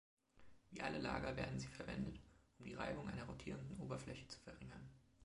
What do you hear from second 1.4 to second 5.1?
sie verwendet, um die Reibung einer rotierenden Oberfläche zu verringern.